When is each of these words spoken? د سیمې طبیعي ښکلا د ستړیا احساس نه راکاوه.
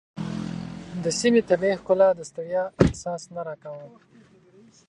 د 1.03 1.05
سیمې 1.19 1.41
طبیعي 1.49 1.75
ښکلا 1.81 2.09
د 2.15 2.21
ستړیا 2.29 2.63
احساس 2.83 3.21
نه 3.35 3.41
راکاوه. 3.47 3.87